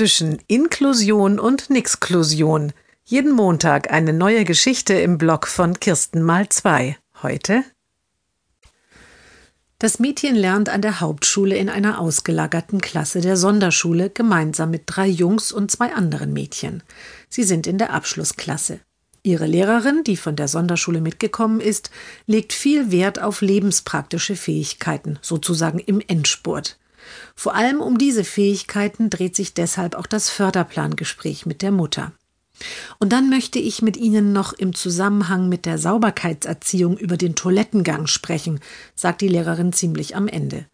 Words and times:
zwischen 0.00 0.38
Inklusion 0.46 1.38
und 1.38 1.68
Nixklusion. 1.68 2.72
Jeden 3.04 3.32
Montag 3.32 3.92
eine 3.92 4.14
neue 4.14 4.46
Geschichte 4.46 4.94
im 4.94 5.18
Blog 5.18 5.46
von 5.46 5.78
Kirsten 5.78 6.22
mal 6.22 6.48
zwei. 6.48 6.96
Heute 7.22 7.64
das 9.78 9.98
Mädchen 9.98 10.36
lernt 10.36 10.70
an 10.70 10.80
der 10.80 11.00
Hauptschule 11.00 11.54
in 11.54 11.68
einer 11.68 12.00
ausgelagerten 12.00 12.80
Klasse 12.80 13.20
der 13.20 13.36
Sonderschule 13.36 14.08
gemeinsam 14.08 14.70
mit 14.70 14.84
drei 14.86 15.06
Jungs 15.06 15.52
und 15.52 15.70
zwei 15.70 15.92
anderen 15.92 16.32
Mädchen. 16.32 16.82
Sie 17.28 17.42
sind 17.42 17.66
in 17.66 17.76
der 17.76 17.92
Abschlussklasse. 17.92 18.80
Ihre 19.22 19.44
Lehrerin, 19.44 20.02
die 20.02 20.16
von 20.16 20.34
der 20.34 20.48
Sonderschule 20.48 21.02
mitgekommen 21.02 21.60
ist, 21.60 21.90
legt 22.26 22.54
viel 22.54 22.90
Wert 22.90 23.20
auf 23.20 23.42
lebenspraktische 23.42 24.34
Fähigkeiten, 24.34 25.18
sozusagen 25.20 25.78
im 25.78 26.00
Endspurt. 26.00 26.79
Vor 27.34 27.54
allem 27.54 27.80
um 27.80 27.98
diese 27.98 28.24
Fähigkeiten 28.24 29.10
dreht 29.10 29.36
sich 29.36 29.54
deshalb 29.54 29.94
auch 29.94 30.06
das 30.06 30.30
Förderplangespräch 30.30 31.46
mit 31.46 31.62
der 31.62 31.72
Mutter. 31.72 32.12
Und 32.98 33.12
dann 33.12 33.30
möchte 33.30 33.58
ich 33.58 33.82
mit 33.82 33.96
Ihnen 33.96 34.32
noch 34.32 34.52
im 34.52 34.74
Zusammenhang 34.74 35.48
mit 35.48 35.66
der 35.66 35.78
Sauberkeitserziehung 35.78 36.98
über 36.98 37.16
den 37.16 37.34
Toilettengang 37.34 38.06
sprechen, 38.06 38.60
sagt 38.94 39.22
die 39.22 39.28
Lehrerin 39.28 39.72
ziemlich 39.72 40.16
am 40.16 40.28
Ende. 40.28 40.66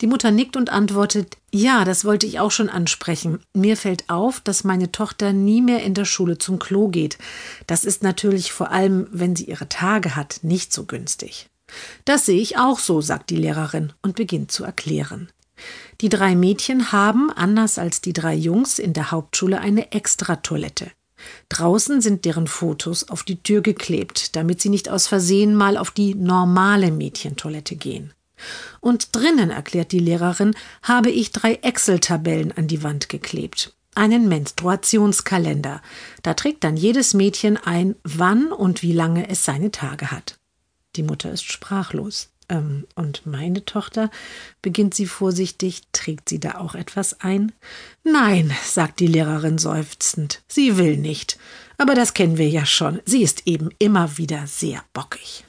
Die 0.00 0.06
Mutter 0.06 0.30
nickt 0.30 0.56
und 0.56 0.70
antwortet, 0.70 1.36
ja, 1.52 1.84
das 1.84 2.04
wollte 2.04 2.26
ich 2.26 2.40
auch 2.40 2.50
schon 2.50 2.68
ansprechen. 2.68 3.40
Mir 3.54 3.76
fällt 3.76 4.08
auf, 4.08 4.40
dass 4.40 4.64
meine 4.64 4.92
Tochter 4.92 5.32
nie 5.32 5.62
mehr 5.62 5.82
in 5.82 5.94
der 5.94 6.04
Schule 6.04 6.38
zum 6.38 6.58
Klo 6.58 6.88
geht. 6.88 7.18
Das 7.66 7.84
ist 7.84 8.02
natürlich 8.02 8.52
vor 8.52 8.70
allem, 8.70 9.06
wenn 9.10 9.36
sie 9.36 9.44
ihre 9.44 9.68
Tage 9.68 10.16
hat, 10.16 10.40
nicht 10.42 10.72
so 10.72 10.84
günstig. 10.84 11.48
Das 12.04 12.26
sehe 12.26 12.40
ich 12.40 12.58
auch 12.58 12.78
so, 12.78 13.00
sagt 13.00 13.30
die 13.30 13.36
Lehrerin 13.36 13.92
und 14.02 14.16
beginnt 14.16 14.50
zu 14.50 14.64
erklären. 14.64 15.28
Die 16.00 16.08
drei 16.08 16.34
Mädchen 16.34 16.92
haben, 16.92 17.30
anders 17.30 17.78
als 17.78 18.00
die 18.00 18.12
drei 18.12 18.34
Jungs, 18.34 18.78
in 18.78 18.92
der 18.92 19.10
Hauptschule 19.10 19.60
eine 19.60 19.92
Extratoilette. 19.92 20.90
Draußen 21.48 22.00
sind 22.00 22.24
deren 22.24 22.46
Fotos 22.46 23.08
auf 23.08 23.22
die 23.22 23.42
Tür 23.42 23.60
geklebt, 23.60 24.36
damit 24.36 24.60
sie 24.60 24.68
nicht 24.68 24.88
aus 24.88 25.06
Versehen 25.06 25.54
mal 25.54 25.76
auf 25.76 25.90
die 25.90 26.14
normale 26.14 26.90
Mädchentoilette 26.90 27.76
gehen. 27.76 28.12
Und 28.80 29.14
drinnen, 29.14 29.50
erklärt 29.50 29.92
die 29.92 29.98
Lehrerin, 29.98 30.54
habe 30.82 31.10
ich 31.10 31.32
drei 31.32 31.54
Excel-Tabellen 31.54 32.52
an 32.52 32.68
die 32.68 32.82
Wand 32.82 33.08
geklebt. 33.08 33.74
Einen 33.94 34.28
Menstruationskalender. 34.28 35.82
Da 36.22 36.34
trägt 36.34 36.64
dann 36.64 36.76
jedes 36.76 37.12
Mädchen 37.12 37.56
ein, 37.56 37.96
wann 38.04 38.52
und 38.52 38.82
wie 38.82 38.92
lange 38.92 39.28
es 39.28 39.44
seine 39.44 39.70
Tage 39.70 40.10
hat. 40.10 40.38
Die 40.96 41.02
Mutter 41.02 41.30
ist 41.30 41.44
sprachlos. 41.44 42.30
Ähm, 42.50 42.86
und 42.96 43.24
meine 43.24 43.64
Tochter, 43.64 44.10
beginnt 44.60 44.94
sie 44.94 45.06
vorsichtig, 45.06 45.82
trägt 45.92 46.28
sie 46.28 46.40
da 46.40 46.56
auch 46.56 46.74
etwas 46.74 47.20
ein? 47.20 47.52
Nein, 48.04 48.52
sagt 48.62 49.00
die 49.00 49.06
Lehrerin 49.06 49.56
seufzend, 49.56 50.42
sie 50.48 50.76
will 50.76 50.98
nicht. 50.98 51.38
Aber 51.78 51.94
das 51.94 52.12
kennen 52.12 52.36
wir 52.36 52.48
ja 52.48 52.66
schon, 52.66 53.00
sie 53.06 53.22
ist 53.22 53.46
eben 53.46 53.70
immer 53.78 54.18
wieder 54.18 54.46
sehr 54.46 54.82
bockig. 54.92 55.44